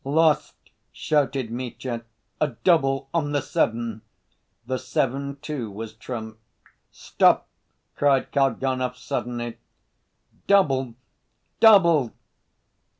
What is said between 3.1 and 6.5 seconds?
on the seven!" The seven too was trumped.